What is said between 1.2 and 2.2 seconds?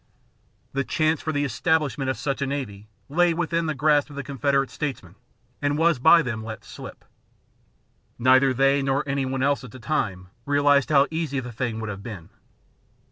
for the establishment of